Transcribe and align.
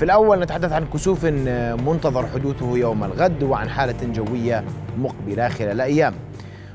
في 0.00 0.04
الأول 0.04 0.40
نتحدث 0.40 0.72
عن 0.72 0.86
كسوف 0.86 1.24
منتظر 1.86 2.26
حدوثه 2.26 2.78
يوم 2.78 3.04
الغد 3.04 3.42
وعن 3.42 3.68
حالة 3.68 4.12
جوية 4.12 4.64
مقبلة 4.98 5.48
خلال 5.48 5.70
الأيام. 5.70 6.14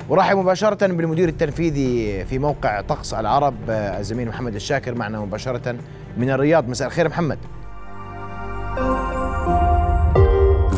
ورحب 0.10 0.38
مباشرة 0.38 0.88
بالمدير 0.88 1.30
التنفيذي 1.30 2.26
في 2.26 2.40
موقع 2.40 2.82
طقس 2.82 3.14
العرب 3.14 3.56
الزميل 3.70 4.28
محمد 4.28 4.56
الشاكر 4.56 4.96
معنا 4.96 5.20
مباشرة 5.20 5.76
من 6.18 6.30
الرياض. 6.30 6.70
مساء 6.70 6.88
الخير 6.88 7.08
محمد. 7.10 7.40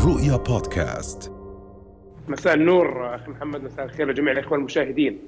رؤيا 0.06 0.38
بودكاست. 0.38 1.32
مساء 2.28 2.54
النور 2.54 3.16
أخي 3.16 3.32
محمد. 3.32 3.64
مساء 3.64 3.86
الخير 3.86 4.10
لجميع 4.10 4.34
الإخوة 4.34 4.58
المشاهدين. 4.58 5.20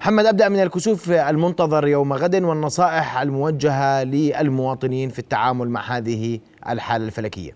محمد 0.00 0.26
أبدأ 0.26 0.48
من 0.48 0.62
الكسوف 0.62 1.10
المنتظر 1.10 1.86
يوم 1.86 2.12
غد 2.12 2.42
والنصائح 2.44 3.20
الموجهة 3.20 4.04
للمواطنين 4.04 5.08
في 5.08 5.18
التعامل 5.18 5.68
مع 5.68 5.80
هذه 5.80 6.40
الحالة 6.68 7.06
الفلكية. 7.06 7.52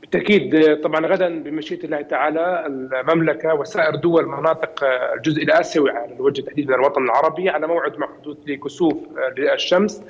بالتأكيد 0.00 0.76
طبعا 0.80 1.06
غدا 1.06 1.42
بمشيئة 1.42 1.84
الله 1.84 2.00
تعالى 2.02 2.66
المملكة 2.66 3.54
وسائر 3.54 3.94
دول 3.96 4.26
مناطق 4.26 4.84
الجزء 5.16 5.42
الآسيوي 5.42 5.90
على 5.90 6.12
الوجه 6.14 6.40
تحديدا 6.42 6.74
الوطن 6.74 7.04
العربي 7.04 7.48
على 7.50 7.66
موعد 7.66 7.98
مع 7.98 8.08
حدوث 8.20 8.36
لكسوف 8.46 8.96
للشمس 9.38 10.02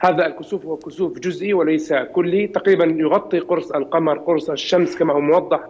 هذا 0.00 0.26
الكسوف 0.26 0.66
هو 0.66 0.76
كسوف 0.76 1.18
جزئي 1.18 1.54
وليس 1.54 1.92
كلي 1.92 2.46
تقريبا 2.46 2.84
يغطي 2.84 3.38
قرص 3.38 3.70
القمر 3.70 4.18
قرص 4.18 4.50
الشمس 4.50 4.96
كما 4.98 5.12
هو 5.14 5.20
موضح 5.20 5.60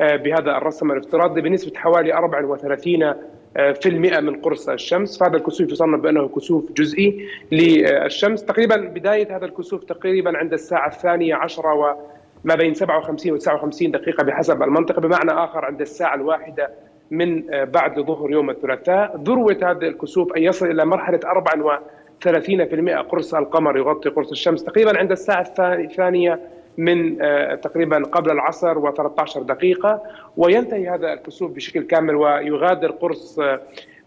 بهذا 0.00 0.56
الرسم 0.56 0.90
الافتراضي 0.92 1.40
بنسبة 1.40 1.78
حوالي 1.78 2.14
34 2.14 3.14
في 3.54 3.86
المئة 3.86 4.20
من 4.20 4.36
قرص 4.36 4.68
الشمس. 4.68 5.18
فهذا 5.18 5.36
الكسوف 5.36 5.70
يصنف 5.72 6.00
بأنه 6.00 6.28
كسوف 6.28 6.72
جزئي 6.72 7.28
للشمس. 7.52 8.44
تقريبا 8.44 8.76
بداية 8.76 9.36
هذا 9.36 9.44
الكسوف 9.44 9.84
تقريبا 9.84 10.38
عند 10.38 10.52
الساعة 10.52 10.88
الثانية 10.88 11.34
عشرة 11.34 11.74
وما 11.74 12.54
بين 12.54 12.74
57 12.74 13.32
و 13.32 13.36
59 13.36 13.90
دقيقة 13.90 14.24
بحسب 14.24 14.62
المنطقة. 14.62 15.00
بمعنى 15.00 15.30
آخر 15.30 15.64
عند 15.64 15.80
الساعة 15.80 16.14
الواحدة 16.14 16.70
من 17.10 17.44
بعد 17.50 18.00
ظهر 18.00 18.30
يوم 18.30 18.50
الثلاثاء 18.50 19.16
ذروة 19.24 19.58
هذا 19.62 19.86
الكسوف 19.86 20.36
أن 20.36 20.42
يصل 20.42 20.66
إلى 20.66 20.84
مرحلة 20.84 21.20
34% 21.24 23.00
قرص 23.00 23.34
القمر 23.34 23.76
يغطي 23.78 24.08
قرص 24.08 24.30
الشمس. 24.30 24.64
تقريبا 24.64 24.98
عند 24.98 25.10
الساعة 25.10 25.46
الثانية 25.60 26.40
من 26.80 27.18
تقريبا 27.60 28.02
قبل 28.12 28.30
العصر 28.30 28.92
و13 28.92 29.38
دقيقة 29.38 30.02
وينتهي 30.36 30.88
هذا 30.88 31.12
الكسوف 31.12 31.50
بشكل 31.50 31.82
كامل 31.82 32.14
ويغادر 32.16 32.90
قرص 32.90 33.38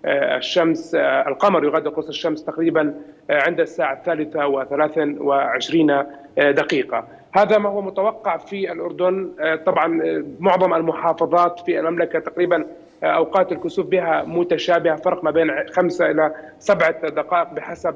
الشمس 0.05 0.95
القمر 0.95 1.66
يغادر 1.66 1.89
قرص 1.89 2.07
الشمس 2.07 2.44
تقريبا 2.44 2.94
عند 3.29 3.59
الساعة 3.59 3.94
الثالثة 3.94 4.47
وثلاث 4.47 4.99
وعشرين 5.17 6.03
دقيقة. 6.38 7.07
هذا 7.31 7.57
ما 7.57 7.69
هو 7.69 7.81
متوقع 7.81 8.38
في 8.38 8.71
الأردن. 8.71 9.29
طبعا 9.66 10.01
معظم 10.39 10.73
المحافظات 10.73 11.59
في 11.59 11.79
المملكة 11.79 12.19
تقريبا 12.19 12.66
أوقات 13.03 13.51
الكسوف 13.51 13.88
بها 13.88 14.23
متشابهة 14.27 14.95
فرق 14.95 15.23
ما 15.23 15.31
بين 15.31 15.51
خمسة 15.71 16.11
إلى 16.11 16.31
سبعة 16.59 17.09
دقائق 17.09 17.53
بحسب 17.53 17.95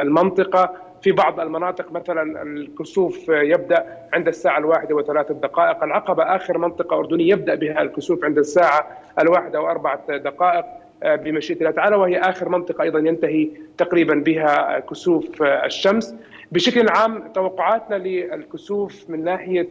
المنطقة. 0.00 0.72
في 1.02 1.12
بعض 1.12 1.40
المناطق 1.40 1.92
مثلا 1.92 2.42
الكسوف 2.42 3.28
يبدأ 3.28 3.86
عند 4.12 4.28
الساعة 4.28 4.58
الواحدة 4.58 4.94
وثلاث 4.94 5.32
دقائق. 5.32 5.84
العقبة 5.84 6.22
آخر 6.22 6.58
منطقة 6.58 6.96
أردنية 6.98 7.32
يبدأ 7.32 7.54
بها 7.54 7.82
الكسوف 7.82 8.24
عند 8.24 8.38
الساعة 8.38 8.86
الواحدة 9.18 9.60
وأربعة 9.60 10.16
دقائق 10.16 10.64
بمشيئة 11.04 11.58
الله 11.58 11.70
تعالى 11.70 11.96
وهي 11.96 12.18
آخر 12.18 12.48
منطقة 12.48 12.82
أيضا 12.82 12.98
ينتهي 12.98 13.48
تقريبا 13.78 14.14
بها 14.14 14.78
كسوف 14.78 15.42
الشمس. 15.42 16.14
بشكل 16.52 16.88
عام 16.88 17.32
توقعاتنا 17.34 17.96
للكسوف 17.96 19.10
من 19.10 19.24
ناحية 19.24 19.68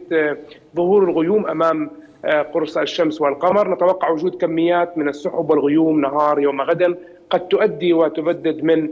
ظهور 0.76 1.04
الغيوم 1.04 1.46
أمام 1.46 1.90
قرص 2.54 2.78
الشمس 2.78 3.20
والقمر. 3.20 3.74
نتوقع 3.74 4.10
وجود 4.10 4.34
كميات 4.34 4.98
من 4.98 5.08
السحب 5.08 5.50
والغيوم 5.50 6.00
نهار 6.00 6.40
يوم 6.40 6.60
غد. 6.60 6.98
قد 7.30 7.48
تؤدي 7.48 7.92
وتبدد 7.92 8.64
من 8.64 8.88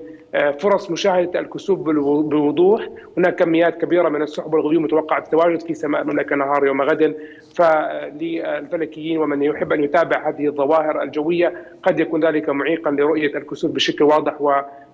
فرص 0.59 0.91
مشاهدة 0.91 1.41
الكسوف 1.41 1.79
بوضوح. 1.81 2.89
هناك 3.17 3.35
كميات 3.35 3.81
كبيرة 3.81 4.09
من 4.09 4.23
السحب 4.23 4.55
والغيوم 4.55 4.83
متوقع 4.83 5.19
التواجد 5.19 5.63
في 5.63 5.75
سماء 5.75 6.03
المملكة 6.03 6.37
نهار 6.37 6.67
يوم 6.67 6.83
غد. 6.83 7.17
فللفلكيين 7.55 9.19
ومن 9.19 9.43
يحب 9.43 9.73
أن 9.73 9.85
يتابع 9.85 10.29
هذه 10.29 10.47
الظواهر 10.47 11.03
الجوية 11.03 11.55
قد 11.83 12.01
يكون 12.01 12.25
ذلك 12.25 12.49
معيقا 12.49 12.91
لرؤية 12.91 13.37
الكسوف 13.37 13.71
بشكل 13.71 14.05
واضح 14.05 14.35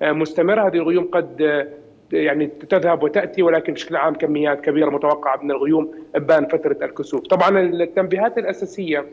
ومستمر. 0.02 0.68
هذه 0.68 0.76
الغيوم 0.76 1.04
قد 1.04 1.66
يعني 2.12 2.46
تذهب 2.46 3.02
وتأتي 3.02 3.42
ولكن 3.42 3.72
بشكل 3.72 3.96
عام 3.96 4.14
كميات 4.14 4.60
كبيرة 4.60 4.90
متوقعة 4.90 5.42
من 5.42 5.50
الغيوم 5.50 5.92
أبان 6.14 6.46
فترة 6.46 6.76
الكسوف. 6.82 7.20
طبعا 7.20 7.60
التنبيهات 7.60 8.38
الأساسية 8.38 9.04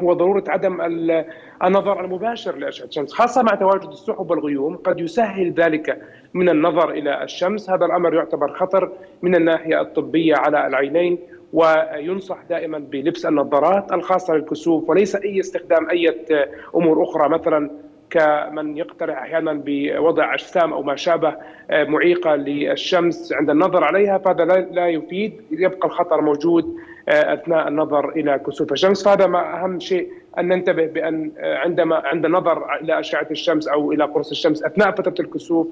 هو 0.00 0.12
ضرورة 0.12 0.44
عدم 0.48 0.80
النظر 1.64 2.04
المباشر 2.04 2.56
لأشعة 2.56 2.86
الشمس 2.86 3.12
خاصة 3.12 3.42
مع 3.42 3.54
تواجد 3.54 3.88
السحب 3.88 4.30
والغيوم 4.30 4.76
قد 4.76 5.00
يسهل 5.00 5.52
ذلك 5.52 6.02
من 6.34 6.48
النظر 6.48 6.90
إلى 6.90 7.22
الشمس. 7.24 7.70
هذا 7.70 7.86
الأمر 7.86 8.14
يعتبر 8.14 8.52
خطر 8.54 8.92
من 9.22 9.34
الناحية 9.34 9.80
الطبية 9.80 10.34
على 10.36 10.66
العينين 10.66 11.18
وينصح 11.52 12.38
دائما 12.50 12.78
بلبس 12.78 13.26
النظارات 13.26 13.92
الخاصة 13.92 14.34
للكسوف 14.34 14.90
وليس 14.90 15.16
أي 15.16 15.40
استخدام 15.40 15.90
أي 15.90 16.16
أمور 16.74 17.02
أخرى. 17.02 17.28
مثلا 17.28 17.70
كمن 18.10 18.76
يقترح 18.76 19.18
أحيانا 19.18 19.62
بوضع 19.64 20.34
أجسام 20.34 20.72
أو 20.72 20.82
ما 20.82 20.96
شابه 20.96 21.34
معيقة 21.70 22.34
للشمس 22.34 23.32
عند 23.32 23.50
النظر 23.50 23.84
عليها 23.84 24.18
فهذا 24.18 24.44
لا 24.44 24.88
يفيد 24.88 25.40
يبقى 25.50 25.88
الخطر 25.88 26.20
موجود. 26.20 26.76
أثناء 27.08 27.68
النظر 27.68 28.08
إلى 28.08 28.38
كسوف 28.38 28.72
الشمس. 28.72 29.04
فهذا 29.04 29.26
ما 29.26 29.64
أهم 29.64 29.80
شيء 29.80 30.08
أن 30.38 30.48
ننتبه 30.48 30.86
بأن 30.86 31.32
عندما 31.38 31.96
عند 31.96 32.24
النظر 32.24 32.74
إلى 32.74 33.00
أشعة 33.00 33.26
الشمس 33.30 33.68
أو 33.68 33.92
إلى 33.92 34.04
قرص 34.04 34.30
الشمس 34.30 34.64
أثناء 34.64 34.90
فترة 34.90 35.14
الكسوف 35.20 35.68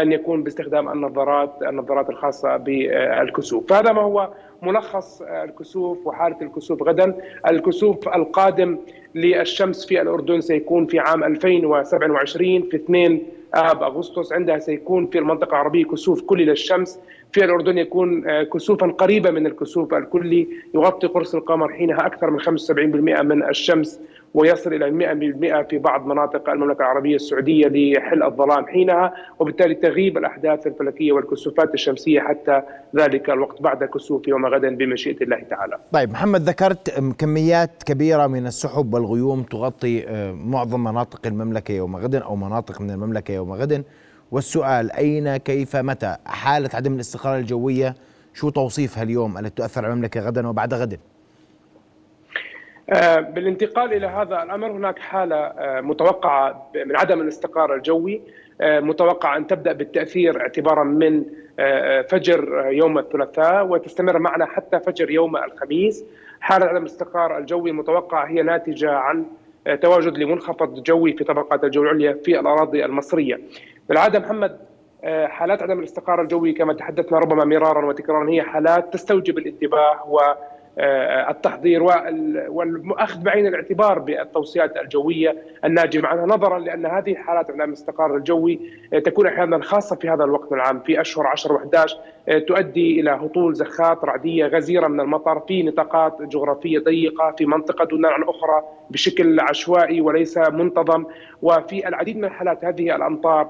أن 0.00 0.12
يكون 0.12 0.42
باستخدام 0.42 0.88
النظارات 0.88 1.52
النظارات 1.62 2.10
الخاصة 2.10 2.56
بالكسوف. 2.56 3.66
فهذا 3.68 3.92
ما 3.92 4.02
هو 4.02 4.28
ملخص 4.62 5.22
الكسوف 5.22 6.06
وحالة 6.06 6.36
الكسوف. 6.42 6.82
غدا 6.82 7.16
الكسوف 7.50 8.08
القادم 8.08 8.78
للشمس 9.14 9.86
في 9.86 10.00
الأردن 10.02 10.40
سيكون 10.40 10.86
في 10.86 10.98
عام 10.98 11.24
2027 11.24 12.62
في 12.62 12.76
2 12.76 13.22
آب 13.54 13.82
أغسطس. 13.82 14.32
عندها 14.32 14.58
سيكون 14.58 15.06
في 15.06 15.18
المنطقة 15.18 15.50
العربية 15.50 15.84
كسوف 15.84 16.22
كلي 16.22 16.44
للشمس. 16.44 17.00
في 17.32 17.44
الأردن 17.44 17.78
يكون 17.78 18.42
كسوفا 18.42 18.86
قريبا 18.86 19.30
من 19.30 19.46
الكسوف 19.46 19.94
الكلي. 19.94 20.48
يغطي 20.74 21.06
قرص 21.06 21.34
القمر 21.34 21.72
حينها 21.72 22.06
أكثر 22.06 22.30
من 22.30 22.40
75% 22.40 23.22
من 23.22 23.48
الشمس. 23.48 24.00
ويصل 24.34 24.74
إلى 24.74 25.64
100% 25.64 25.70
في 25.70 25.78
بعض 25.78 26.06
مناطق 26.06 26.50
المملكة 26.50 26.78
العربية 26.78 27.14
السعودية 27.14 27.66
لحل 27.66 28.22
الظلام 28.22 28.66
حينها 28.66 29.14
وبالتالي 29.38 29.74
تغيب 29.74 30.18
الأحداث 30.18 30.66
الفلكية 30.66 31.12
والكسوفات 31.12 31.74
الشمسية 31.74 32.20
حتى 32.20 32.62
ذلك 32.96 33.30
الوقت 33.30 33.62
بعد 33.62 33.84
كسوف 33.84 34.28
يوم 34.28 34.46
غدا 34.46 34.76
بمشيئة 34.76 35.22
الله 35.24 35.40
تعالى. 35.50 35.78
طيب 35.92 36.10
محمد 36.10 36.40
ذكرت 36.40 37.00
كميات 37.18 37.82
كبيرة 37.82 38.26
من 38.26 38.46
السحب 38.46 38.94
والغيوم 38.94 39.42
تغطي 39.42 40.04
معظم 40.32 40.84
مناطق 40.84 41.26
المملكة 41.26 41.72
يوم 41.72 41.96
غد 41.96 42.14
أو 42.14 42.36
مناطق 42.36 42.80
من 42.80 42.90
المملكة 42.90 43.32
يوم 43.32 43.52
غد 43.52 43.84
والسؤال 44.30 44.92
أين 44.92 45.36
كيف 45.36 45.76
متى 45.76 46.16
حالة 46.26 46.70
عدم 46.74 46.94
الاستقرار 46.94 47.38
الجوية 47.38 47.94
شو 48.34 48.50
توصيفها 48.50 49.02
اليوم 49.02 49.38
التي 49.38 49.50
تؤثر 49.50 49.84
على 49.84 49.92
المملكة 49.92 50.20
غدا 50.20 50.48
وبعد 50.48 50.74
غد؟ 50.74 50.98
بالانتقال 53.18 53.92
إلى 53.92 54.06
هذا 54.06 54.42
الأمر 54.42 54.70
هناك 54.70 54.98
حالة 54.98 55.52
متوقعة 55.80 56.70
من 56.86 56.96
عدم 56.96 57.20
الاستقرار 57.20 57.74
الجوي 57.74 58.20
متوقع 58.62 59.36
أن 59.36 59.46
تبدأ 59.46 59.72
بالتأثير 59.72 60.40
اعتبارا 60.40 60.84
من 60.84 61.24
فجر 62.08 62.66
يوم 62.70 62.98
الثلاثاء 62.98 63.66
وتستمر 63.66 64.18
معنا 64.18 64.46
حتى 64.46 64.80
فجر 64.80 65.10
يوم 65.10 65.36
الخميس 65.36 66.04
حالة 66.40 66.66
عدم 66.66 66.82
الاستقرار 66.82 67.38
الجوي 67.38 67.70
المتوقع 67.70 68.24
هي 68.24 68.42
ناتجة 68.42 68.90
عن 68.90 69.24
تواجد 69.82 70.18
لمنخفض 70.18 70.82
جوي 70.82 71.12
في 71.12 71.24
طبقات 71.24 71.64
الجو 71.64 71.82
العليا 71.82 72.12
في 72.24 72.40
الأراضي 72.40 72.84
المصرية. 72.84 73.40
بالعادة 73.88 74.18
محمد 74.18 74.58
حالات 75.24 75.62
عدم 75.62 75.78
الاستقرار 75.78 76.22
الجوي 76.22 76.52
كما 76.52 76.72
تحدثنا 76.72 77.18
ربما 77.18 77.44
مرارا 77.44 77.86
وتكرارا 77.86 78.30
هي 78.30 78.42
حالات 78.42 78.92
تستوجب 78.92 79.38
الانتباه 79.38 80.08
و 80.08 80.18
التحضير 80.78 81.82
والاخذ 82.48 83.22
بعين 83.22 83.46
الاعتبار 83.46 83.98
بالتوصيات 83.98 84.76
الجوية 84.76 85.36
الناجمة. 85.64 86.08
عنها 86.08 86.26
نظرا 86.26 86.58
لأن 86.58 86.86
هذه 86.86 87.12
الحالات 87.12 87.50
عدم 87.50 87.62
الاستقرار 87.62 88.16
الجوي 88.16 88.60
تكون 89.04 89.26
أحيانا 89.26 89.62
خاصة 89.62 89.96
في 89.96 90.08
هذا 90.08 90.24
الوقت 90.24 90.52
العام 90.52 90.80
في 90.80 91.00
أشهر 91.00 91.26
10 91.26 91.58
و11 91.58 91.94
تؤدي 92.46 93.00
إلى 93.00 93.10
هطول 93.10 93.54
زخات 93.54 94.04
رعدية 94.04 94.46
غزيرة 94.46 94.86
من 94.86 95.00
المطر 95.00 95.40
في 95.40 95.62
نطاقات 95.62 96.22
جغرافية 96.22 96.78
ضيقة 96.78 97.34
في 97.38 97.46
منطقة 97.46 97.84
دون 97.84 98.06
عن 98.06 98.22
أخرى 98.22 98.62
بشكل 98.90 99.40
عشوائي 99.40 100.00
وليس 100.00 100.38
منتظم 100.38 101.04
وفي 101.42 101.88
العديد 101.88 102.16
من 102.16 102.24
الحالات 102.24 102.64
هذه 102.64 102.96
الأمطار 102.96 103.48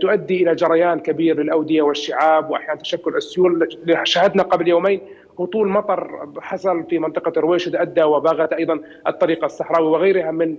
تؤدي 0.00 0.42
إلى 0.42 0.54
جريان 0.54 1.00
كبير 1.00 1.42
للأودية 1.42 1.82
والشعاب 1.82 2.50
واحيانا 2.50 2.80
تشكل 2.80 3.16
السيول. 3.16 3.68
شاهدنا 4.02 4.42
قبل 4.42 4.68
يومين 4.68 5.00
هطول 5.40 5.68
مطر 5.68 6.28
حصل 6.40 6.84
في 6.84 6.98
منطقة 6.98 7.40
رويشد 7.40 7.76
ادى 7.76 8.02
وباغت 8.02 8.52
أيضا 8.52 8.80
الطريق 9.06 9.44
الصحراوي 9.44 9.88
وغيرها 9.88 10.30
من 10.30 10.56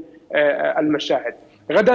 المشاهد. 0.78 1.34
غدا 1.72 1.94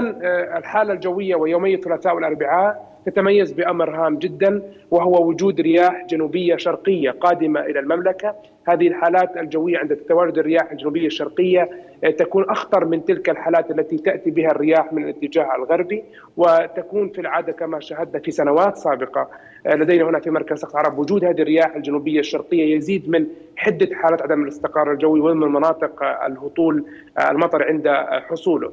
الحالة 0.59 0.93
الجوية 0.93 1.35
ويومي 1.37 1.75
الثلاثاء 1.75 2.15
والأربعاء 2.15 2.96
تتميز 3.07 3.53
بأمر 3.53 3.91
هام 3.91 4.19
جدا 4.19 4.63
وهو 4.91 5.29
وجود 5.29 5.61
رياح 5.61 6.07
جنوبية 6.07 6.57
شرقية 6.57 7.11
قادمة 7.11 7.61
إلى 7.61 7.81
المملكة. 7.81 8.35
هذه 8.69 8.89
الحالات 8.89 9.37
الجوية 9.37 9.79
عند 9.79 9.97
تواجد 9.97 10.39
الرياح 10.39 10.73
الجنوبية 10.73 11.07
الشرقية 11.07 11.71
آه، 12.05 12.11
تكون 12.11 12.51
أخطر 12.51 12.85
من 12.85 13.05
تلك 13.05 13.31
الحالات 13.31 13.71
التي 13.71 13.97
تأتي 13.97 14.31
بها 14.31 14.51
الرياح 14.51 14.93
من 14.93 15.05
الاتجاه 15.05 15.57
الغربي 15.57 16.05
وتكون 16.37 17.09
في 17.09 17.21
العادة 17.21 17.53
كما 17.53 17.81
شاهدنا 17.81 18.19
في 18.19 18.31
سنوات 18.31 18.77
سابقة. 18.77 19.29
آه، 19.67 19.75
لدينا 19.75 20.05
هنا 20.05 20.21
في 20.21 20.31
مركز 20.31 20.59
سقط 20.59 20.77
العرب 20.77 20.99
وجود 20.99 21.25
هذه 21.25 21.43
الرياح 21.43 21.77
الجنوبية 21.77 22.21
الشرقية 22.21 22.77
يزيد 22.77 23.11
من 23.11 23.27
حدة 23.57 23.95
حالات 23.95 24.23
عدم 24.23 24.43
الاستقرار 24.43 24.93
الجوي 24.93 25.21
ومن 25.21 25.53
مناطق 25.53 26.03
آه، 26.03 26.27
الهطول 26.27 26.85
المطر 27.31 27.63
عند 27.63 27.89
حصوله. 28.29 28.73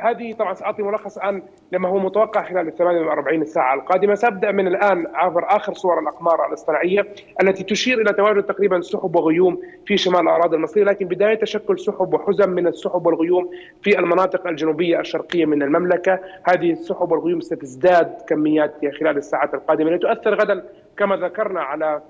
هذه 0.00 0.32
طبعا 0.32 0.54
سأعطي 0.54 0.82
ملخص 0.82 1.18
عن 1.18 1.42
لما 1.72 1.88
هو 1.88 1.98
متوقع 1.98 2.42
خلال 2.42 2.76
48 2.76 3.37
24 3.38 3.44
ساعة 3.44 3.74
القادمة. 3.74 4.14
سأبدأ 4.14 4.52
من 4.52 4.66
الآن 4.66 5.06
عبر 5.14 5.56
آخر 5.56 5.74
صور 5.74 5.98
الأقمار 5.98 6.46
الاصطناعية 6.46 7.06
التي 7.42 7.64
تشير 7.64 8.00
إلى 8.00 8.12
تواجد 8.12 8.42
تقريبا 8.42 8.80
سحب 8.80 9.16
وغيوم 9.16 9.60
في 9.86 9.96
شمال 9.96 10.20
الأراضي 10.20 10.56
المصرية 10.56 10.84
لكن 10.84 11.06
بداية 11.08 11.34
تشكل 11.34 11.78
سحب 11.78 12.14
وحزم 12.14 12.50
من 12.50 12.66
السحب 12.66 13.06
والغيوم 13.06 13.50
في 13.82 13.98
المناطق 13.98 14.46
الجنوبية 14.46 15.00
الشرقية 15.00 15.44
من 15.46 15.62
المملكة. 15.62 16.18
هذه 16.44 16.72
السحب 16.72 17.12
والغيوم 17.12 17.40
ستزداد 17.40 18.22
كميات 18.28 18.74
خلال 19.00 19.16
الساعات 19.16 19.54
القادمة. 19.54 19.90
لتؤثر 19.90 20.34
غدا 20.34 20.64
كما 20.96 21.16
ذكرنا 21.16 21.60
على 21.60 22.02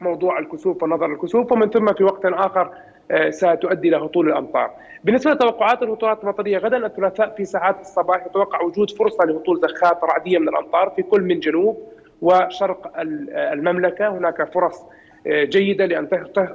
موضوع 0.00 0.38
الكسوف 0.38 0.82
والنظر 0.82 1.06
الكسوف 1.06 1.52
ومن 1.52 1.70
ثم 1.70 1.92
في 1.92 2.04
وقت 2.04 2.24
آخر 2.24 2.70
ستؤدي 3.30 3.88
إلى 3.88 3.96
هطول 3.96 4.28
الأمطار. 4.28 4.70
بالنسبة 5.04 5.30
لتوقعات 5.32 5.82
الهطولات 5.82 6.22
المطريه 6.22 6.58
غدا 6.58 6.86
الثلاثاء 6.86 7.34
في 7.36 7.44
ساعات 7.44 7.80
الصباح 7.80 8.26
يتوقع 8.26 8.62
وجود 8.62 8.90
فرصة 8.90 9.24
لهطول 9.24 9.60
زخات 9.60 10.04
رعدية 10.04 10.38
من 10.38 10.48
الأمطار 10.48 10.92
في 10.96 11.02
كل 11.02 11.20
من 11.20 11.40
جنوب 11.40 11.82
وشرق 12.22 12.92
المملكة، 13.36 14.08
هناك 14.08 14.52
فرص 14.52 14.86
جيدة 15.26 15.86
لأن 15.86 16.08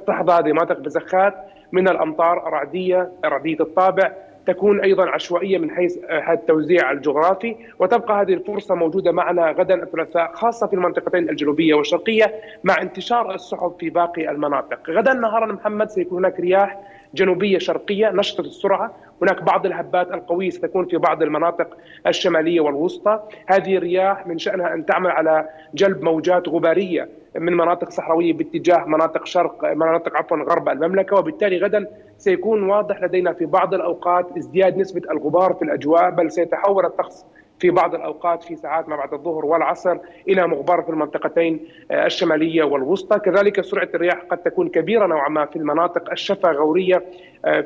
تحظى 0.06 0.32
هذه 0.32 0.46
المناطق 0.46 0.78
بزخات 0.78 1.34
من 1.72 1.88
الأمطار 1.88 2.44
رعدية 2.44 3.12
رعدية 3.24 3.56
الطابع 3.60 4.12
تكون 4.46 4.80
أيضا 4.80 5.10
عشوائية 5.10 5.58
من 5.58 5.70
حيث 5.70 5.98
التوزيع 6.30 6.92
الجغرافي 6.92 7.56
وتبقى 7.78 8.20
هذه 8.20 8.34
الفرصة 8.34 8.74
موجودة 8.74 9.12
معنا 9.12 9.50
غدا 9.50 9.82
الثلاثاء 9.82 10.32
خاصة 10.34 10.66
في 10.66 10.74
المنطقتين 10.74 11.30
الجنوبية 11.30 11.74
والشرقية 11.74 12.34
مع 12.64 12.82
انتشار 12.82 13.34
السحب 13.34 13.72
في 13.80 13.90
باقي 13.90 14.30
المناطق. 14.30 14.90
غدا 14.90 15.12
نهارا 15.12 15.52
محمد 15.52 15.90
سيكون 15.90 16.18
هناك 16.18 16.40
رياح 16.40 16.80
جنوبية 17.14 17.58
شرقية 17.58 18.10
نشطه 18.10 18.40
السرعه، 18.40 18.94
هناك 19.22 19.42
بعض 19.42 19.66
الهبات 19.66 20.12
القوية 20.12 20.50
ستكون 20.50 20.86
في 20.86 20.96
بعض 20.96 21.22
المناطق 21.22 21.76
الشمالية 22.06 22.60
والوسطى، 22.60 23.20
هذه 23.46 23.76
الرياح 23.76 24.26
من 24.26 24.38
شأنها 24.38 24.74
أن 24.74 24.86
تعمل 24.86 25.10
على 25.10 25.48
جلب 25.74 26.02
موجات 26.02 26.48
غبارية 26.48 27.08
من 27.38 27.52
مناطق 27.52 27.90
صحراوية 27.90 28.32
باتجاه 28.32 28.84
مناطق 28.84 29.26
شرق 29.26 29.74
مناطق 29.74 30.16
عفوا 30.16 30.36
غرب 30.36 30.68
المملكة 30.68 31.16
وبالتالي 31.16 31.58
غدا 31.58 31.86
سيكون 32.18 32.70
واضح 32.70 33.02
لدينا 33.02 33.32
في 33.32 33.46
بعض 33.46 33.74
الأوقات 33.74 34.36
ازدياد 34.36 34.78
نسبة 34.78 35.02
الغبار 35.10 35.52
في 35.54 35.62
الأجواء 35.62 36.10
بل 36.10 36.30
سيتحول 36.30 36.84
الطقس 36.84 37.24
في 37.58 37.70
بعض 37.70 37.94
الأوقات 37.94 38.42
في 38.42 38.56
ساعات 38.56 38.88
ما 38.88 38.96
بعد 38.96 39.14
الظهر 39.14 39.46
والعصر 39.46 39.98
إلى 40.28 40.46
مغبر 40.46 40.82
في 40.82 40.88
المنطقتين 40.88 41.60
الشمالية 41.90 42.62
والوسطى، 42.64 43.18
كذلك 43.18 43.60
سرعة 43.60 43.88
الرياح 43.94 44.18
قد 44.30 44.38
تكون 44.38 44.68
كبيرة 44.68 45.06
نوعا 45.06 45.28
ما 45.28 45.44
في 45.44 45.56
المناطق 45.56 46.10
الشفا 46.10 46.50
غورية 46.50 47.02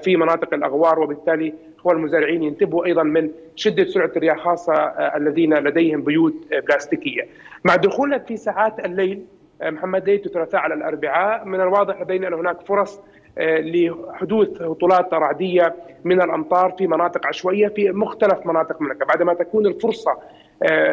في 0.02 0.16
مناطق 0.16 0.54
الأغوار 0.54 1.00
وبالتالي 1.00 1.54
هو 1.86 1.92
المزارعين 1.92 2.42
ينتبهوا 2.42 2.86
أيضا 2.86 3.02
من 3.02 3.30
شدة 3.54 3.84
سرعة 3.84 4.10
الرياح 4.16 4.38
خاصة 4.38 4.74
الذين 5.16 5.54
لديهم 5.54 6.02
بيوت 6.02 6.34
بلاستيكية. 6.68 7.26
مع 7.64 7.76
دخولنا 7.76 8.18
في 8.18 8.36
ساعات 8.36 8.84
الليل 8.84 9.24
محمد 9.62 10.04
ليله 10.04 10.22
الثلاثاء 10.26 10.60
على 10.60 10.74
الأربعاء. 10.74 11.44
من 11.44 11.60
الواضح 11.60 12.00
لدينا 12.00 12.28
أن 12.28 12.34
هناك 12.34 12.60
فرص 12.60 13.00
لحدوث 13.38 14.62
هطولات 14.62 15.14
رعديه 15.14 15.74
من 16.04 16.22
الأمطار 16.22 16.74
في 16.78 16.86
مناطق 16.86 17.26
عشوائية 17.26 17.68
في 17.68 17.90
مختلف 17.90 18.46
مناطق 18.46 18.76
المملكة. 18.80 19.06
بعدما 19.06 19.34
تكون 19.34 19.66
الفرصة 19.66 20.12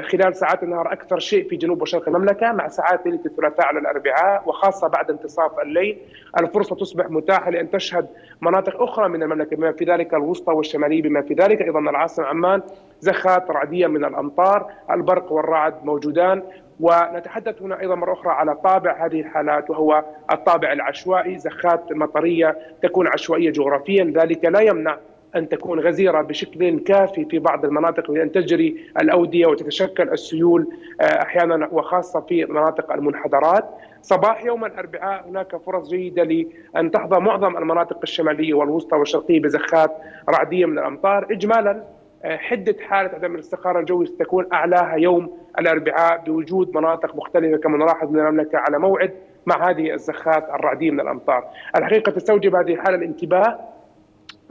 خلال 0.02 0.36
ساعات 0.36 0.64
النهار 0.64 0.94
أكثر 0.94 1.20
شيء 1.20 1.50
في 1.50 1.56
جنوب 1.56 1.82
وشرق 1.82 2.08
المملكة 2.08 2.52
مع 2.52 2.68
ساعات 2.68 3.06
ليله 3.06 3.20
الثلاثاء 3.26 3.66
على 3.66 3.80
الأربعاء 3.80 4.44
وخاصة 4.50 4.88
بعد 4.88 5.10
انتصاف 5.12 5.60
الليل 5.60 5.98
الفرصة 6.40 6.76
تصبح 6.76 7.10
متاحة 7.10 7.52
لأن 7.52 7.72
تشهد 7.72 8.08
مناطق 8.42 8.82
أخرى 8.82 9.10
من 9.10 9.24
المملكة 9.24 9.56
بما 9.56 9.72
في 9.72 9.86
ذلك 9.86 10.14
الوسطى 10.14 10.54
والشماليه 10.54 11.02
بما 11.02 11.22
في 11.22 11.34
ذلك 11.34 11.62
أيضا 11.62 11.80
العاصمة 11.80 12.26
عمان. 12.26 12.62
زخات 13.00 13.52
رعديه 13.52 13.88
من 13.88 14.06
الأمطار 14.06 14.72
البرق 14.92 15.32
والرعد 15.32 15.86
موجودان. 15.86 16.44
ونتحدث 16.80 17.62
هنا 17.62 17.80
أيضا 17.80 17.96
مرة 17.96 18.14
أخرى 18.14 18.32
على 18.32 18.56
طابع 18.56 19.06
هذه 19.06 19.22
الحالات 19.22 19.70
وهو 19.70 20.04
الطابع 20.32 20.74
العشوائي 20.74 21.38
زخات 21.38 21.92
مطرية 21.92 22.58
تكون 22.82 23.08
عشوائية 23.08 23.52
جغرافيا 23.52 24.14
ذلك 24.16 24.46
لا 24.46 24.60
يمنع 24.60 24.98
أن 25.36 25.50
تكون 25.50 25.80
غزيرة 25.80 26.22
بشكل 26.22 26.80
كافي 26.80 27.26
في 27.26 27.40
بعض 27.40 27.66
المناطق 27.66 28.12
لأن 28.12 28.32
تجري 28.32 28.92
الأودية 29.02 29.46
وتتشكل 29.46 30.10
السيول 30.10 30.68
أحيانا 31.02 31.70
وخاصة 31.72 32.20
في 32.22 32.46
مناطق 32.46 32.92
المنحدرات. 32.92 33.66
صباح 34.02 34.46
يوم 34.46 34.66
الأربعاء 34.66 35.30
هناك 35.30 35.56
فرص 35.56 35.90
جيدة 35.90 36.24
لأن 36.24 36.92
تحظى 36.92 37.20
معظم 37.20 37.58
المناطق 37.58 38.00
الشمالية 38.04 38.54
والوسطى 38.54 38.98
والشرقية 38.98 39.42
بزخات 39.42 39.92
رعدية 40.30 40.66
من 40.66 40.80
الأمطار. 40.80 41.28
اجمالا 41.32 41.84
حدة 42.26 42.76
حالة 42.82 43.10
عدم 43.10 43.36
الاستقرار 43.36 43.80
الجوي 43.80 44.06
ستكون 44.06 44.48
أعلاها 44.54 44.96
يوم 44.96 45.38
الأربعاء 45.60 46.24
بوجود 46.26 46.78
مناطق 46.78 47.16
مختلفة 47.16 47.58
كما 47.58 47.78
نلاحظ 47.78 48.12
من 48.12 48.20
المملكة 48.20 48.58
على 48.58 48.80
موعد 48.80 49.12
مع 49.46 49.70
هذه 49.70 49.94
الزخات 49.94 50.50
الرعدية 50.50 50.92
من 50.92 51.00
الأمطار. 51.00 51.46
الحقيقة 51.76 52.12
تستوجب 52.12 52.56
هذه 52.56 52.74
الحالة 52.74 52.98
الانتباه 52.98 53.60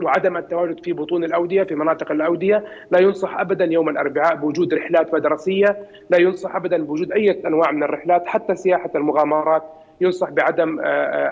وعدم 0.01 0.37
التواجد 0.37 0.83
في 0.83 0.93
بطون 0.93 1.23
الأودية 1.23 1.63
في 1.63 1.75
مناطق 1.75 2.11
الأودية، 2.11 2.63
لا 2.91 2.99
ينصح 2.99 3.39
ابدا 3.39 3.65
يوم 3.65 3.89
الأربعاء 3.89 4.35
بوجود 4.35 4.73
رحلات 4.73 5.13
مدرسية، 5.13 5.77
لا 6.09 6.17
ينصح 6.17 6.55
ابدا 6.55 6.83
بوجود 6.83 7.11
أي 7.11 7.41
أنواع 7.47 7.71
من 7.71 7.83
الرحلات 7.83 8.27
حتى 8.27 8.55
سياحة 8.55 8.89
المغامرات. 8.95 9.63
ينصح 10.01 10.29
بعدم 10.29 10.75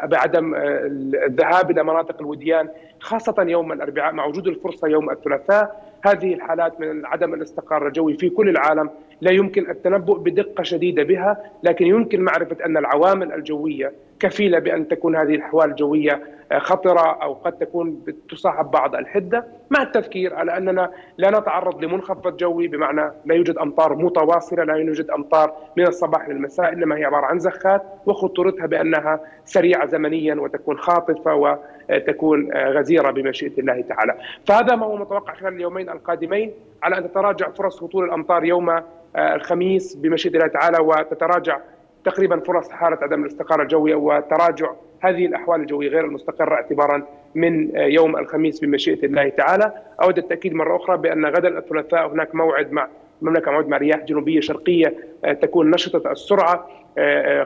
بعدم 0.04 0.56
الذهاب 0.56 1.72
إلى 1.72 1.84
مناطق 1.84 2.22
الوديان 2.22 2.70
خاصة 3.00 3.36
يوم 3.40 3.72
الأربعاء 3.72 4.14
مع 4.14 4.26
وجود 4.26 4.48
الفرصة 4.48 4.88
يوم 4.88 5.10
الثلاثاء. 5.10 5.91
هذه 6.06 6.34
الحالات 6.34 6.80
من 6.80 7.06
عدم 7.06 7.34
الاستقرار 7.34 7.88
الجوي 7.88 8.18
في 8.18 8.30
كل 8.30 8.50
العالم 8.50 8.90
لا 9.22 9.32
يمكن 9.32 9.70
التنبؤ 9.70 10.18
بدقة 10.18 10.64
شديدة 10.64 11.04
بها 11.04 11.38
لكن 11.64 11.86
يمكن 11.86 12.22
معرفة 12.22 12.66
أن 12.66 12.78
العوامل 12.78 13.32
الجوية 13.34 13.92
كفيلة 14.20 14.60
بأن 14.60 14.88
تكون 14.88 15.16
هذه 15.16 15.36
الأحوال 15.36 15.70
الجوية 15.70 16.22
خطرة 16.58 17.24
أو 17.24 17.34
قد 17.34 17.52
تكون 17.52 18.04
تصاحب 18.30 18.72
بعض 18.72 18.96
الحدة 18.96 19.46
مع 19.70 19.82
التذكير 19.82 20.36
على 20.36 20.58
أننا 20.58 20.92
لا 21.18 21.40
نتعرض 21.40 21.84
لمنخفض 21.84 22.38
جوي 22.38 22.68
بمعنى 22.68 23.12
لا 23.26 23.36
يوجد 23.36 23.58
أمطار 23.58 23.96
متواصلة 23.96 24.64
لا 24.64 24.76
يوجد 24.76 25.10
أمطار 25.10 25.54
من 25.78 25.88
الصباح 25.88 26.30
للمساء 26.30 26.74
إنما 26.74 26.98
هي 26.98 27.06
عبارة 27.06 27.26
عن 27.26 27.40
زخات 27.40 27.84
وخطورتها 28.06 28.66
بأنها 28.66 29.20
سريعة 29.46 29.88
زمنيا 29.88 30.36
وتكون 30.36 30.78
خاطفة 30.78 31.36
وتكون 31.36 32.54
غزيرة 32.54 33.12
بمشيئة 33.12 33.60
الله 33.60 33.82
تعالى. 33.82 34.16
فهذا 34.48 34.76
ما 34.76 34.86
هو 34.86 34.96
متوقع 34.96 35.34
خلال 35.34 35.54
اليومين 35.54 35.90
القادمين 35.90 36.54
على 36.84 36.98
أن 36.98 37.12
تتراجع 37.12 37.50
فرص 37.50 37.84
هطول 37.84 38.06
الأمطار 38.06 38.46
يوم 38.46 38.82
الخميس 39.16 39.96
بمشيئة 39.96 40.34
الله 40.34 40.48
تعالى 40.48 40.78
وتتراجع 40.82 41.60
تقريبا 42.06 42.40
فرص 42.40 42.70
حالة 42.70 42.98
عدم 43.02 43.22
الاستقرار 43.22 43.62
الجوي 43.62 43.94
وتراجع 43.94 44.72
هذه 45.02 45.26
الأحوال 45.26 45.62
الجوية 45.62 45.90
غير 45.90 46.06
المستقرة 46.06 46.56
اعتبارا 46.56 47.04
من 47.36 47.72
يوم 47.76 48.18
الخميس 48.18 48.60
بمشيئة 48.60 49.06
الله 49.06 49.30
تعالى، 49.30 49.74
أود 50.04 50.18
التأكيد 50.18 50.54
مرة 50.54 50.76
أخرى 50.76 50.98
بأن 50.98 51.26
غدا 51.26 51.58
الثلاثاء 51.58 52.08
هناك 52.08 52.36
موعد 52.36 52.72
مع 52.72 52.88
المملكه 53.22 53.52
موعد 53.52 53.68
مع 53.68 53.78
رياح 53.78 54.00
جنوبية 54.00 54.40
شرقية 54.40 54.96
تكون 55.42 55.72
نشطة 55.72 56.12
السرعة 56.12 56.68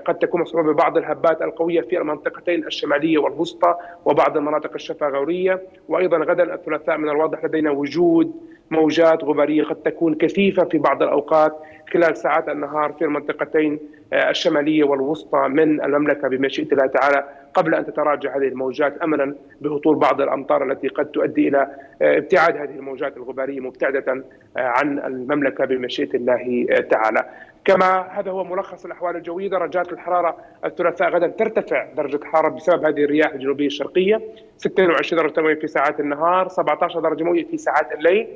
قد 0.05 0.15
تكون 0.15 0.41
مصحوبة 0.41 0.74
ببعض 0.74 0.98
الهبات 0.98 1.41
القوية 1.41 1.82
في 1.82 1.98
المنطقتين 1.98 2.67
الشمالية 2.67 3.17
والوسطى 3.17 3.75
وبعض 4.05 4.38
المناطق 4.38 4.74
الشفا 4.74 5.25
وأيضا 5.89 6.17
غدا 6.17 6.53
الثلاثاء 6.53 6.98
من 6.98 7.10
الواضح 7.10 7.46
لدينا 7.46 7.72
وجود 7.72 8.34
موجات 8.72 9.24
غبارية 9.24 9.63
قد 9.63 9.75
تكون 9.75 10.15
كثيفة 10.15 10.63
في 10.63 10.77
بعض 10.77 11.03
الأوقات 11.03 11.53
خلال 11.94 12.17
ساعات 12.17 12.50
النهار 12.50 12.94
في 12.94 13.05
المنطقتين 13.05 13.79
آه، 14.13 14.29
الشمالية 14.29 14.84
والوسطى 14.84 15.48
من 15.48 15.84
المملكة. 15.84 16.27
بمشيئه 16.27 16.72
الله 16.72 16.88
تعالى 16.88 17.25
قبل 17.53 17.75
أن 17.75 17.86
تتراجع 17.86 18.38
هذه 18.38 18.48
الموجات 18.48 18.98
املا 18.98 19.36
بهطول 19.62 19.96
بعض 19.96 20.22
الأمطار 20.22 20.72
التي 20.72 20.88
قد 20.88 21.05
تؤدي 21.05 21.58
آه، 21.58 21.67
ابتعاد 22.01 22.58
هذه 22.58 22.75
الموجات 22.75 23.17
الغبارية 23.17 23.60
مبتعدة 23.60 24.12
آه، 24.12 24.24
عن 24.58 25.00
المملكة. 25.00 25.65
بمشيئه 25.65 26.15
الله 26.15 26.65
تعالى. 26.82 27.25
كما 27.65 28.07
هذا 28.12 28.31
هو 28.31 28.43
ملخص 28.43 28.86
الأحوال 28.86 29.15
الجوية 29.15 29.50
درجات 29.50 29.93
الحرارة 29.93 30.38
الثلاثاء 30.65 31.10
غدا 31.10 31.27
ترتفع 31.27 31.86
درجة 31.98 32.15
الحرارة 32.15 32.50
بسبب 32.50 32.86
هذه 32.86 33.03
الرياح 33.03 33.34
الجنوبية 33.34 33.67
الشرقية 33.67 34.22
26 34.57 35.22
درجة 35.22 35.41
مئوية 35.41 35.60
في 35.60 35.67
ساعات 35.67 36.00
النهار 36.00 36.48
17 36.50 37.00
درجة 37.00 37.24
مئوية 37.24 37.45
في 37.45 37.57
ساعات 37.57 37.91
الليل 37.91 38.27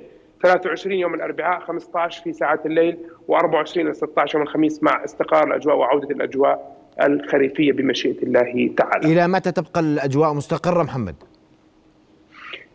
23 0.44 0.96
يوم 0.96 1.14
الأربعاء 1.14 1.60
15 1.60 2.24
في 2.24 2.34
ساعات 2.34 2.66
الليل 2.66 2.98
و24 3.32 3.78
إلى 3.78 3.94
16 3.94 4.38
يوم 4.38 4.48
الخميس 4.48 4.84
مع 4.84 5.04
استقرار 5.04 5.48
الأجواء 5.48 5.76
وعودة 5.76 6.10
الأجواء 6.10 6.78
الخريفية 7.02 7.72
بمشيئة 7.72 8.24
الله 8.24 8.74
تعالى. 8.78 9.14
إلى 9.14 9.28
متى 9.28 9.52
تبقى 9.52 9.80
الأجواء 9.80 10.34
مستقرة 10.34 10.84
محمد؟ 10.84 11.16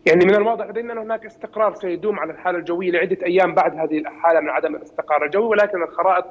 يعني 0.05 0.25
من 0.25 0.35
الواضح 0.35 0.65
لدينا 0.65 0.93
إن 0.93 0.97
هناك 0.97 1.25
استقرار 1.25 1.75
سيدوم 1.75 2.19
على 2.19 2.31
الحالة 2.31 2.57
الجوية 2.57 2.91
لعدة 2.91 3.17
أيام 3.25 3.55
بعد 3.55 3.75
هذه 3.75 3.97
الحالة 3.97 4.39
من 4.39 4.49
عدم 4.49 4.75
الاستقرار 4.75 5.25
الجوي 5.25 5.45
ولكن 5.45 5.83
الخرائط 5.83 6.25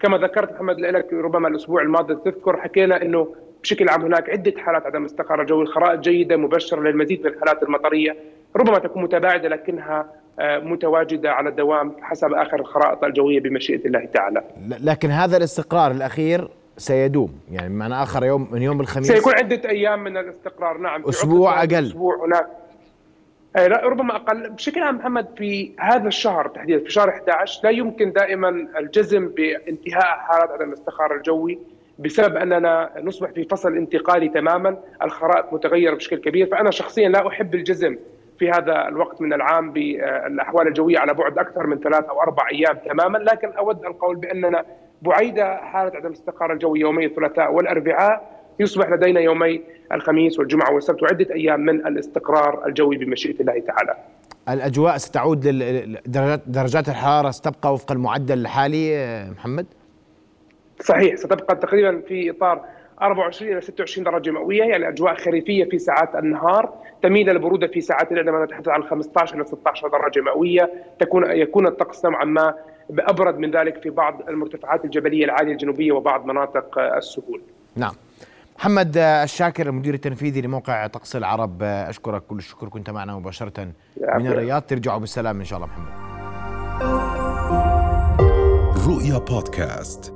كما 0.00 0.18
ذكرت 0.18 0.52
محمد 0.52 0.80
لك 0.80 1.12
ربما 1.12 1.48
الأسبوع 1.48 1.82
الماضي 1.82 2.14
تذكر 2.14 2.56
حكينا 2.56 3.02
إنه 3.02 3.34
بشكل 3.62 3.88
عام 3.88 4.02
هناك 4.02 4.30
عدة 4.30 4.54
حالات 4.58 4.86
عدم 4.86 5.04
استقرار 5.04 5.44
جوي، 5.44 5.62
الخرائط 5.62 6.00
جيدة 6.00 6.36
مبشرة 6.36 6.80
للمزيد 6.80 7.20
من 7.20 7.26
الحالات 7.26 7.62
المطرية، 7.62 8.16
ربما 8.56 8.78
تكون 8.78 9.02
متباعدة 9.02 9.48
لكنها 9.48 10.06
آه، 10.38 10.58
متواجدة 10.58 11.32
على 11.32 11.48
الدوام 11.48 11.92
حسب 12.02 12.32
آخر 12.32 12.60
الخرائط 12.60 13.04
الجوية 13.04 13.40
بمشيئة 13.40 13.86
الله 13.86 14.04
تعالى. 14.04 14.42
لكن 14.80 15.10
هذا 15.10 15.36
الاستقرار 15.36 15.90
الأخير 15.90 16.48
سيدوم 16.76 17.30
يعني 17.52 17.68
بمعنى 17.68 18.02
آخر 18.02 18.24
يوم 18.24 18.48
من 18.52 18.62
يوم 18.62 18.80
الخميس. 18.80 19.12
سيكون 19.12 19.34
عدة 19.34 19.70
أيام 19.70 20.04
من 20.04 20.16
الاستقرار 20.16 20.78
نعم. 20.78 21.04
أسبوع 21.08 21.62
أقل. 21.62 21.86
أسبوع 21.86 22.24
هناك. 22.24 22.46
ربما 23.56 24.16
أقل. 24.16 24.50
بشكل 24.50 24.82
عام 24.82 24.96
محمد 24.96 25.26
في 25.36 25.72
هذا 25.80 26.08
الشهر 26.08 26.48
تحديدا 26.48 26.84
في 26.84 26.90
شهر 26.90 27.08
11 27.08 27.60
لا 27.64 27.70
يمكن 27.70 28.12
دائما 28.12 28.48
الجزم 28.78 29.28
بانتهاء 29.28 30.18
حالات 30.18 30.50
عدم 30.50 30.68
الاستقرار 30.68 31.14
الجوي 31.16 31.58
بسبب 31.98 32.36
أننا 32.36 32.90
نصبح 33.02 33.30
في 33.30 33.44
فصل 33.44 33.76
انتقالي 33.76 34.28
تماما. 34.28 34.76
الخرائط 35.02 35.52
متغيرة 35.52 35.94
بشكل 35.94 36.16
كبير. 36.16 36.46
فأنا 36.46 36.70
شخصيا 36.70 37.08
لا 37.08 37.28
أحب 37.28 37.54
الجزم 37.54 37.98
في 38.38 38.50
هذا 38.50 38.88
الوقت 38.88 39.20
من 39.20 39.32
العام 39.32 39.72
بالأحوال 39.72 40.68
الجوية 40.68 40.98
على 40.98 41.14
بعد 41.14 41.38
أكثر 41.38 41.66
من 41.66 41.78
ثلاث 41.78 42.04
أو 42.04 42.20
أربع 42.22 42.48
أيام 42.52 42.76
تماما. 42.76 43.18
لكن 43.18 43.48
أود 43.48 43.84
القول 43.84 44.16
بأننا 44.16 44.64
بعيد 45.02 45.40
حالة 45.40 45.96
عدم 45.96 46.06
الاستقرار 46.06 46.52
الجوي 46.52 46.80
يومي 46.80 47.06
الثلاثاء 47.06 47.52
والأربعاء. 47.52 48.33
يصبح 48.60 48.90
لدينا 48.90 49.20
يومي 49.20 49.60
الخميس 49.92 50.38
والجمعة 50.38 50.74
والسبت 50.74 51.02
وعدة 51.02 51.34
أيام 51.34 51.60
من 51.60 51.86
الاستقرار 51.86 52.66
الجوي 52.66 52.96
بمشيئة 52.96 53.40
الله 53.40 53.58
تعالى. 53.58 53.94
الأجواء 54.48 54.96
ستعود 54.96 55.40
درجات 56.06 56.40
درجات 56.46 56.88
الحرارة 56.88 57.30
ستبقى 57.30 57.72
وفق 57.72 57.92
المعدل 57.92 58.38
الحالي 58.38 59.26
محمد؟ 59.30 59.66
صحيح 60.80 61.14
ستبقى 61.14 61.56
تقريبا 61.56 62.00
في 62.08 62.30
إطار 62.30 62.64
24 63.02 63.52
إلى 63.52 63.60
26 63.60 64.04
درجة 64.04 64.30
مئوية 64.30 64.62
يعني 64.62 64.88
أجواء 64.88 65.14
خريفية 65.14 65.64
في 65.64 65.78
ساعات 65.78 66.14
النهار 66.14 66.72
تميل 67.02 67.30
البرودة 67.30 67.66
في 67.66 67.80
ساعات 67.80 68.12
الليل 68.12 68.28
عندما 68.28 68.44
نتحدث 68.44 68.68
عن 68.68 68.82
15 68.82 69.36
إلى 69.36 69.44
16 69.44 69.88
درجة 69.88 70.20
مئوية 70.20 70.72
تكون 71.00 71.30
يكون 71.30 71.66
الطقس 71.66 72.04
نوعا 72.04 72.24
ما 72.24 72.54
ابرد 72.98 73.38
من 73.38 73.50
ذلك 73.50 73.82
في 73.82 73.90
بعض 73.90 74.28
المرتفعات 74.28 74.84
الجبلية 74.84 75.24
العالية 75.24 75.52
الجنوبية 75.52 75.92
وبعض 75.92 76.26
مناطق 76.26 76.78
السهول. 76.78 77.40
نعم. 77.76 77.92
محمد 78.58 78.96
الشاكر 78.96 79.68
المدير 79.68 79.94
التنفيذي 79.94 80.40
لموقع 80.40 80.86
طقس 80.86 81.16
العرب 81.16 81.62
أشكرك 81.62 82.22
كل 82.22 82.36
الشكر 82.36 82.68
كنت 82.68 82.90
معنا 82.90 83.16
مباشرة. 83.16 83.72
من 83.96 84.26
الرياض 84.26 84.62
ترجعوا 84.62 84.98
بالسلام 84.98 85.38
إن 85.38 85.44
شاء 85.44 85.58
الله 85.58 85.70
محمد. 85.72 85.92
رؤيا 88.86 89.18
بودكاست. 89.18 90.14